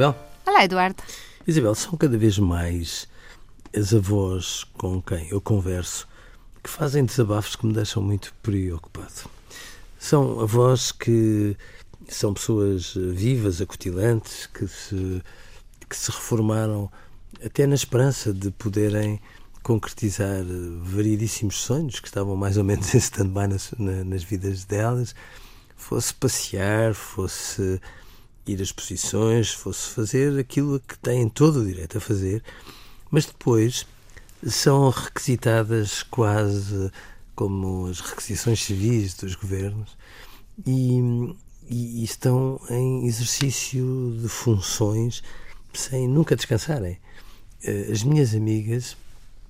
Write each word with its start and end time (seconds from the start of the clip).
Isabel? 0.00 0.16
Olá, 0.46 0.64
Eduardo. 0.64 1.02
Isabel, 1.46 1.74
são 1.74 1.94
cada 1.94 2.16
vez 2.16 2.38
mais 2.38 3.06
as 3.76 3.92
avós 3.92 4.64
com 4.78 5.02
quem 5.02 5.28
eu 5.28 5.42
converso 5.42 6.08
que 6.64 6.70
fazem 6.70 7.04
desabafos 7.04 7.54
que 7.54 7.66
me 7.66 7.74
deixam 7.74 8.02
muito 8.02 8.32
preocupado. 8.42 9.28
São 9.98 10.40
avós 10.40 10.90
que 10.90 11.54
são 12.08 12.32
pessoas 12.32 12.94
vivas, 12.94 13.60
acutilantes, 13.60 14.46
que 14.46 14.66
se, 14.66 15.22
que 15.86 15.94
se 15.94 16.10
reformaram 16.10 16.90
até 17.44 17.66
na 17.66 17.74
esperança 17.74 18.32
de 18.32 18.50
poderem 18.52 19.20
concretizar 19.62 20.42
variedíssimos 20.80 21.60
sonhos 21.60 22.00
que 22.00 22.08
estavam 22.08 22.36
mais 22.36 22.56
ou 22.56 22.64
menos 22.64 22.94
em 22.94 22.96
stand-by 22.96 23.48
nas, 23.48 23.70
nas 24.06 24.22
vidas 24.22 24.64
delas, 24.64 25.14
fosse 25.76 26.14
passear, 26.14 26.94
fosse 26.94 27.78
ir 28.46 28.60
a 28.60 28.62
exposições, 28.62 29.50
fosse 29.50 29.88
fazer 29.90 30.38
aquilo 30.38 30.80
que 30.80 30.98
têm 30.98 31.28
todo 31.28 31.60
o 31.60 31.66
direito 31.66 31.98
a 31.98 32.00
fazer, 32.00 32.42
mas 33.10 33.26
depois 33.26 33.86
são 34.46 34.88
requisitadas 34.90 36.02
quase 36.02 36.90
como 37.34 37.86
as 37.86 38.00
requisições 38.00 38.62
civis 38.62 39.14
dos 39.14 39.34
governos 39.34 39.96
e, 40.66 41.00
e, 41.68 42.04
estão 42.04 42.60
em 42.68 43.06
exercício 43.06 44.18
de 44.20 44.28
funções 44.28 45.22
sem 45.72 46.08
nunca 46.08 46.36
descansarem. 46.36 46.98
Eh, 47.62 47.88
as 47.92 48.02
minhas 48.02 48.34
amigas 48.34 48.96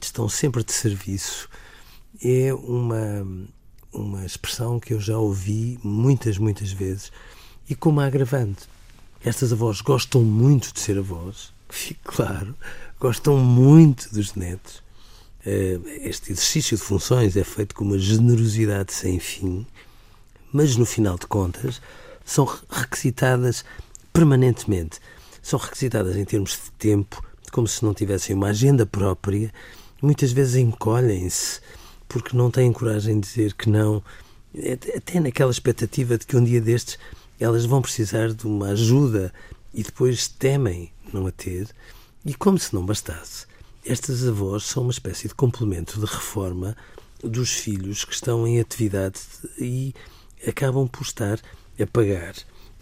estão 0.00 0.28
sempre 0.28 0.64
de 0.64 0.72
serviço. 0.72 1.48
É 2.22 2.52
uma, 2.54 3.26
uma 3.92 4.24
expressão 4.24 4.80
que 4.80 4.94
eu 4.94 5.00
já 5.00 5.18
ouvi 5.18 5.78
muitas, 5.82 6.38
muitas 6.38 6.72
vezes 6.72 7.12
e 7.68 7.74
como 7.74 8.00
agravante. 8.00 8.64
Estas 9.24 9.52
avós 9.52 9.80
gostam 9.80 10.22
muito 10.22 10.72
de 10.72 10.80
ser 10.80 10.98
avós, 10.98 11.52
que 11.68 11.74
fique 11.74 12.00
claro, 12.04 12.54
gostam 13.00 13.36
muito 13.38 14.12
dos 14.12 14.34
netos. 14.34 14.82
Eh, 15.44 15.78
este 16.02 16.32
exercício 16.32 16.76
de 16.76 16.82
funções 16.82 17.36
é 17.36 17.44
feito 17.44 17.74
com 17.74 17.84
uma 17.84 17.98
generosidade 17.98 18.92
sem 18.92 19.20
fim, 19.20 19.66
mas 20.52 20.76
no 20.76 20.84
final 20.84 21.16
de 21.16 21.26
contas 21.26 21.80
são 22.24 22.44
requisitadas 22.68 23.64
permanentemente. 24.12 24.98
São 25.40 25.58
requisitadas 25.58 26.16
em 26.16 26.24
termos 26.24 26.52
de 26.52 26.70
tempo, 26.72 27.24
como 27.52 27.68
se 27.68 27.84
não 27.84 27.94
tivessem 27.94 28.34
uma 28.34 28.48
agenda 28.48 28.84
própria. 28.84 29.52
Muitas 30.02 30.32
vezes 30.32 30.56
encolhem-se 30.56 31.60
porque 32.08 32.36
não 32.36 32.50
têm 32.50 32.72
coragem 32.72 33.20
de 33.20 33.28
dizer 33.28 33.52
que 33.54 33.68
não, 33.70 34.02
até 34.96 35.20
naquela 35.20 35.50
expectativa 35.50 36.18
de 36.18 36.26
que 36.26 36.36
um 36.36 36.42
dia 36.42 36.60
destes 36.60 36.98
elas 37.38 37.64
vão 37.64 37.82
precisar 37.82 38.32
de 38.32 38.46
uma 38.46 38.68
ajuda 38.68 39.32
e 39.72 39.82
depois 39.82 40.28
temem 40.28 40.92
não 41.12 41.26
a 41.26 41.30
ter. 41.30 41.68
E 42.24 42.34
como 42.34 42.58
se 42.58 42.74
não 42.74 42.84
bastasse, 42.84 43.46
estas 43.84 44.26
avós 44.26 44.64
são 44.64 44.82
uma 44.82 44.92
espécie 44.92 45.28
de 45.28 45.34
complemento 45.34 46.00
de 46.00 46.06
reforma 46.06 46.76
dos 47.22 47.52
filhos 47.52 48.04
que 48.04 48.14
estão 48.14 48.46
em 48.46 48.58
atividade 48.58 49.20
e 49.58 49.94
acabam 50.46 50.88
por 50.88 51.02
estar 51.02 51.40
a 51.80 51.86
pagar 51.86 52.34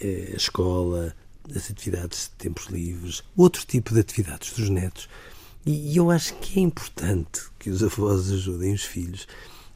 eh, 0.00 0.30
a 0.32 0.36
escola, 0.36 1.14
as 1.54 1.70
atividades 1.70 2.24
de 2.24 2.30
tempos 2.44 2.66
livres, 2.66 3.22
outro 3.36 3.64
tipo 3.66 3.92
de 3.92 4.00
atividades 4.00 4.52
dos 4.52 4.68
netos. 4.68 5.08
E 5.64 5.96
eu 5.96 6.10
acho 6.10 6.34
que 6.34 6.58
é 6.58 6.62
importante 6.62 7.42
que 7.58 7.70
os 7.70 7.82
avós 7.82 8.30
ajudem 8.30 8.72
os 8.72 8.82
filhos, 8.82 9.26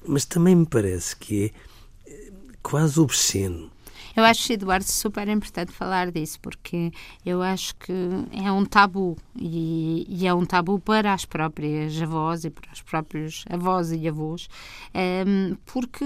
mas 0.07 0.25
também 0.25 0.55
me 0.55 0.67
parece 0.67 1.17
que 1.17 1.45
é 1.45 2.11
eh, 2.11 2.33
quase 2.63 3.01
obsceno 3.01 3.71
eu 4.15 4.25
acho, 4.25 4.53
Eduardo, 4.53 4.85
super 4.85 5.29
importante 5.29 5.73
falar 5.73 6.11
disso, 6.11 6.39
porque 6.41 6.93
eu 7.25 7.43
acho 7.43 7.75
que 7.77 7.93
é 8.33 8.51
um 8.53 8.65
tabu 8.65 9.17
e, 9.35 10.07
e 10.09 10.27
é 10.27 10.33
um 10.33 10.45
tabu 10.45 10.79
para 10.79 11.13
as 11.13 11.25
próprias 11.25 12.01
avós 12.01 12.45
e 12.45 12.51
para 12.51 12.73
os 12.73 12.83
próprios 12.83 13.45
avós 13.51 13.93
e 13.93 14.09
avós, 14.09 14.49
um, 14.95 14.99
ehm, 14.99 15.57
porque 15.67 16.05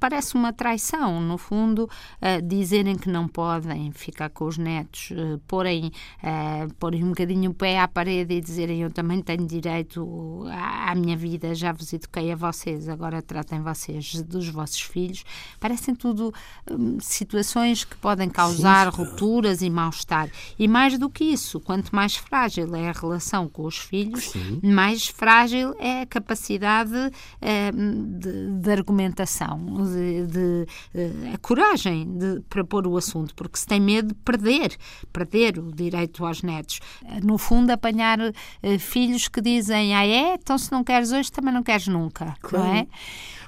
parece 0.00 0.34
uma 0.34 0.52
traição, 0.52 1.20
no 1.20 1.36
fundo, 1.36 1.84
uh, 1.84 2.42
dizerem 2.42 2.96
que 2.96 3.08
não 3.08 3.28
podem 3.28 3.92
ficar 3.92 4.30
com 4.30 4.46
os 4.46 4.56
netos, 4.58 5.10
uh, 5.10 5.38
porem, 5.46 5.92
uh, 6.22 6.72
porem 6.78 7.04
um 7.04 7.08
bocadinho 7.08 7.50
o 7.50 7.54
pé 7.54 7.78
à 7.78 7.86
parede 7.86 8.34
e 8.34 8.40
dizerem 8.40 8.82
eu 8.82 8.90
também 8.90 9.20
tenho 9.20 9.46
direito 9.46 10.44
à, 10.48 10.92
à 10.92 10.94
minha 10.94 11.16
vida, 11.16 11.54
já 11.54 11.72
vos 11.72 11.92
eduquei 11.92 12.32
a 12.32 12.36
vocês, 12.36 12.88
agora 12.88 13.20
tratem 13.20 13.60
vocês 13.60 14.22
dos 14.22 14.48
vossos 14.48 14.80
filhos. 14.80 15.24
Parecem 15.60 15.94
tudo 15.94 16.32
um, 16.70 16.98
situações 17.00 17.41
situações 17.42 17.84
que 17.84 17.96
podem 17.96 18.28
causar 18.28 18.92
Sim, 18.92 19.02
rupturas 19.02 19.62
e 19.62 19.68
mal-estar. 19.68 20.30
E 20.58 20.66
mais 20.68 20.98
do 20.98 21.10
que 21.10 21.24
isso, 21.24 21.60
quanto 21.60 21.94
mais 21.94 22.16
frágil 22.16 22.74
é 22.74 22.88
a 22.88 22.92
relação 22.92 23.48
com 23.48 23.64
os 23.64 23.76
filhos, 23.76 24.30
Sim. 24.30 24.60
mais 24.62 25.08
frágil 25.08 25.74
é 25.78 26.02
a 26.02 26.06
capacidade 26.06 26.94
eh, 27.40 27.72
de, 27.72 28.60
de, 28.60 28.70
argumentação, 28.70 29.58
de, 29.84 30.26
de 30.26 30.66
eh, 30.94 31.32
a 31.34 31.38
coragem 31.38 32.16
de, 32.16 32.40
para 32.48 32.64
pôr 32.64 32.86
o 32.86 32.96
assunto, 32.96 33.34
porque 33.34 33.58
se 33.58 33.66
tem 33.66 33.80
medo 33.80 34.08
de 34.08 34.14
perder, 34.14 34.76
perder 35.12 35.58
o 35.58 35.72
direito 35.72 36.24
aos 36.24 36.42
netos. 36.42 36.80
No 37.22 37.36
fundo, 37.36 37.70
apanhar 37.70 38.18
eh, 38.20 38.78
filhos 38.78 39.28
que 39.28 39.40
dizem, 39.40 39.94
ah 39.94 40.06
é, 40.06 40.34
então 40.34 40.56
se 40.56 40.70
não 40.70 40.84
queres 40.84 41.12
hoje, 41.12 41.30
também 41.30 41.52
não 41.52 41.62
queres 41.62 41.88
nunca, 41.88 42.36
claro. 42.40 42.64
não 42.64 42.74
é? 42.74 42.86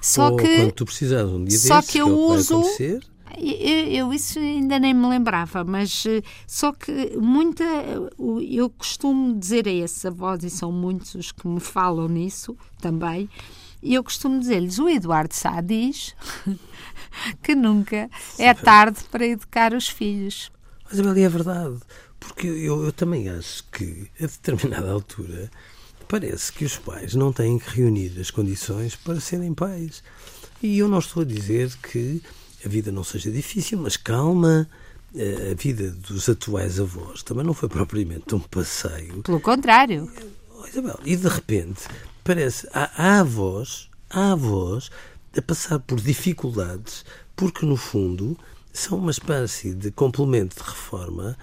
Só 0.00 0.31
Ou 0.31 0.37
que 0.37 0.56
quando 0.56 0.72
tu 0.72 0.84
precisas 0.84 1.31
um 1.31 1.43
dia 1.44 1.59
só 1.59 1.77
desses, 1.77 1.91
que 1.91 1.99
eu 1.99 2.06
que 2.06 2.12
uso 2.12 2.62
eu, 3.39 3.87
eu, 3.87 4.12
isso 4.12 4.39
ainda 4.39 4.79
nem 4.79 4.95
me 4.95 5.09
lembrava, 5.09 5.65
mas 5.65 6.05
eh, 6.07 6.23
só 6.47 6.73
que 6.73 7.17
muita. 7.17 7.65
Eu 8.49 8.71
costumo 8.71 9.39
dizer 9.39 9.67
a 9.67 9.73
esses 9.73 10.05
avós, 10.05 10.45
e 10.45 10.51
são 10.51 10.71
muitos 10.71 11.15
os 11.15 11.33
que 11.33 11.47
me 11.49 11.61
falam 11.61 12.09
nisso 12.09 12.57
também, 12.81 13.29
e 13.83 13.95
eu 13.95 14.05
costumo 14.05 14.39
dizer-lhes: 14.39 14.79
o 14.79 14.89
Eduardo 14.89 15.34
Sá 15.34 15.61
diz 15.61 16.15
que 17.43 17.55
nunca 17.55 18.09
é 18.39 18.55
tarde 18.55 19.01
para 19.11 19.27
educar 19.27 19.73
os 19.75 19.89
filhos. 19.89 20.51
Mas, 20.91 21.01
ali 21.01 21.23
é 21.23 21.29
verdade, 21.29 21.79
porque 22.21 22.47
eu, 22.47 22.84
eu 22.84 22.93
também 22.93 23.29
acho 23.29 23.65
que, 23.71 24.11
a 24.21 24.27
determinada 24.27 24.93
altura, 24.93 25.51
parece 26.07 26.53
que 26.53 26.65
os 26.65 26.77
pais 26.77 27.15
não 27.15 27.33
têm 27.33 27.59
que 27.59 27.71
reunir 27.71 28.19
as 28.21 28.31
condições 28.31 28.95
para 28.95 29.19
serem 29.19 29.53
pais. 29.55 30.03
E 30.63 30.79
eu 30.79 30.89
não 30.89 30.99
estou 30.99 31.23
a 31.23 31.27
dizer 31.27 31.75
que 31.83 32.23
a 32.65 32.69
vida 32.69 32.91
não 32.91 33.05
seja 33.05 33.31
difícil, 33.31 33.79
mas 33.79 33.97
calma. 33.97 34.69
Eh, 35.15 35.53
a 35.53 35.55
vida 35.55 35.91
dos 35.91 36.29
atuais 36.29 36.81
avós 36.81 37.23
também 37.23 37.45
não 37.45 37.55
foi 37.55 37.69
propriamente 37.69 38.35
um 38.35 38.41
passeio. 38.41 39.23
Pelo 39.23 39.41
contrário. 39.41 40.11
Oh, 40.59 40.67
Isabel, 40.67 40.99
e 41.05 41.17
de 41.17 41.29
repente 41.29 41.83
parece 42.25 42.69
há, 42.73 42.91
há 42.97 43.21
avós, 43.21 43.89
há 44.11 44.33
avós 44.33 44.91
a 45.37 45.43
passar 45.43 45.79
por 45.79 46.01
dificuldades 46.01 47.05
porque 47.37 47.67
no 47.67 47.77
fundo 47.77 48.37
são 48.73 48.99
uma 48.99 49.11
espécie 49.11 49.75
de 49.75 49.91
complemento 49.91 50.57
de 50.57 50.63
reforma 50.63 51.37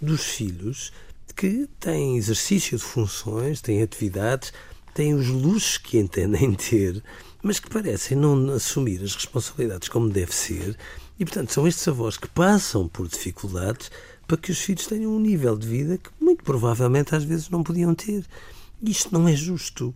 dos 0.00 0.22
filhos 0.24 0.92
que 1.34 1.68
têm 1.80 2.16
exercício 2.16 2.78
de 2.78 2.84
funções, 2.84 3.60
têm 3.60 3.82
atividades, 3.82 4.52
têm 4.96 5.14
os 5.14 5.28
luxos 5.28 5.78
que 5.78 5.98
entendem 5.98 6.54
ter 6.54 7.02
mas 7.46 7.60
que 7.60 7.70
parecem 7.70 8.16
não 8.16 8.50
assumir 8.50 9.00
as 9.04 9.14
responsabilidades 9.14 9.88
como 9.88 10.08
deve 10.08 10.34
ser, 10.34 10.76
e 11.16 11.24
portanto 11.24 11.52
são 11.52 11.68
estes 11.68 11.86
avós 11.86 12.16
que 12.16 12.26
passam 12.26 12.88
por 12.88 13.06
dificuldades 13.06 13.88
para 14.26 14.36
que 14.36 14.50
os 14.50 14.58
filhos 14.58 14.88
tenham 14.88 15.12
um 15.12 15.20
nível 15.20 15.56
de 15.56 15.64
vida 15.64 15.96
que 15.96 16.10
muito 16.20 16.42
provavelmente 16.42 17.14
às 17.14 17.22
vezes 17.22 17.48
não 17.48 17.62
podiam 17.62 17.94
ter. 17.94 18.26
Isto 18.82 19.14
não 19.14 19.28
é 19.28 19.36
justo, 19.36 19.94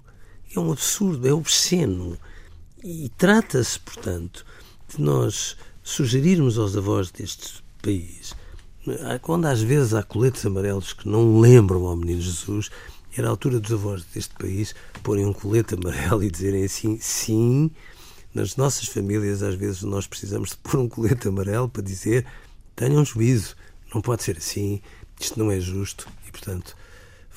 é 0.54 0.60
um 0.60 0.70
absurdo, 0.70 1.26
é 1.26 1.32
obsceno. 1.32 2.16
E 2.84 3.10
trata-se, 3.18 3.80
portanto, 3.80 4.46
de 4.88 5.02
nós 5.02 5.56
sugerirmos 5.82 6.56
aos 6.56 6.76
avós 6.76 7.10
deste 7.10 7.64
país, 7.82 8.32
quando 9.22 9.46
às 9.46 9.60
vezes 9.60 9.92
há 9.92 10.04
coletes 10.04 10.46
amarelos 10.46 10.92
que 10.92 11.08
não 11.08 11.40
lembram 11.40 11.84
ao 11.84 11.96
Menino 11.96 12.20
Jesus, 12.20 12.70
era 13.16 13.28
a 13.28 13.30
altura 13.30 13.58
dos 13.58 13.72
avós 13.72 14.04
deste 14.04 14.34
país 14.34 14.74
porem 15.02 15.26
um 15.26 15.32
colete 15.32 15.74
amarelo 15.74 16.22
e 16.24 16.30
dizerem 16.30 16.64
assim: 16.64 16.98
sim, 17.00 17.70
nas 18.34 18.56
nossas 18.56 18.88
famílias 18.88 19.42
às 19.42 19.54
vezes 19.54 19.82
nós 19.82 20.06
precisamos 20.06 20.50
de 20.50 20.56
pôr 20.56 20.80
um 20.80 20.88
colete 20.88 21.28
amarelo 21.28 21.68
para 21.68 21.82
dizer: 21.82 22.26
tenham 22.76 23.04
juízo, 23.04 23.56
não 23.94 24.00
pode 24.00 24.22
ser 24.22 24.36
assim, 24.38 24.80
isto 25.18 25.38
não 25.38 25.50
é 25.50 25.60
justo 25.60 26.08
e, 26.26 26.30
portanto, 26.30 26.76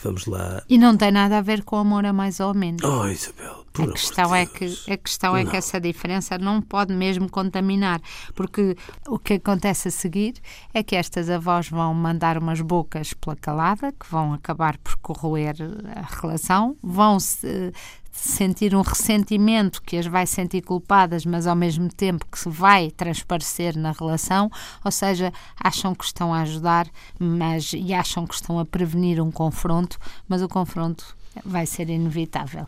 vamos 0.02 0.26
lá. 0.26 0.64
E 0.70 0.78
não 0.78 0.96
tem 0.96 1.12
nada 1.12 1.38
a 1.38 1.42
ver 1.42 1.64
com 1.64 1.76
amor 1.78 2.06
a 2.06 2.14
mais 2.14 2.40
ou 2.40 2.54
menos. 2.54 2.82
Oh, 2.84 3.08
Isabel, 3.08 3.63
a 3.82 3.88
questão, 3.88 4.36
é 4.36 4.46
que, 4.46 4.66
a 4.92 4.98
questão 4.98 5.36
é 5.36 5.46
que 5.46 5.56
essa 5.56 5.80
diferença 5.80 6.38
não 6.38 6.62
pode 6.62 6.94
mesmo 6.94 7.30
contaminar, 7.30 8.00
porque 8.36 8.78
o 9.08 9.18
que 9.18 9.34
acontece 9.34 9.88
a 9.88 9.92
seguir 9.92 10.36
é 10.74 10.84
que 10.84 10.96
estas 10.96 11.30
avós 11.30 11.70
vão 11.70 11.94
mandar 11.94 12.38
umas 12.38 12.62
bocas 12.62 13.14
pela 13.14 13.36
calada, 13.36 13.92
que 13.92 14.06
vão 14.10 14.34
acabar 14.34 14.78
por 14.78 14.96
corroer 14.98 15.56
a 15.96 16.22
relação, 16.22 16.78
vão 16.84 17.20
se 17.20 17.74
sentir 18.14 18.76
um 18.76 18.82
ressentimento 18.82 19.82
que 19.82 19.98
as 19.98 20.06
vai 20.06 20.28
sentir 20.28 20.62
culpadas, 20.62 21.26
mas 21.26 21.48
ao 21.48 21.56
mesmo 21.56 21.90
tempo 21.90 22.26
que 22.32 22.38
se 22.38 22.48
vai 22.48 22.92
transparecer 22.92 23.76
na 23.76 23.92
relação, 23.92 24.52
ou 24.86 24.92
seja, 24.92 25.34
acham 25.60 25.96
que 25.96 26.06
estão 26.06 26.32
a 26.34 26.42
ajudar, 26.42 26.88
mas 27.20 27.74
e 27.74 27.92
acham 27.94 28.28
que 28.28 28.36
estão 28.36 28.60
a 28.60 28.66
prevenir 28.66 29.20
um 29.20 29.32
confronto, 29.32 29.98
mas 30.28 30.44
o 30.44 30.48
confronto 30.48 31.18
vai 31.44 31.66
ser 31.66 31.90
inevitável. 31.90 32.68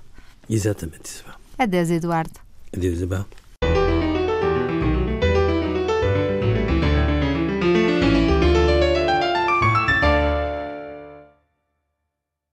Exatamente, 0.49 1.09
Isabel. 1.09 1.35
Adeus, 1.57 1.89
Eduardo. 1.89 2.39
Adeus, 2.75 2.95
Isabel. 2.97 3.25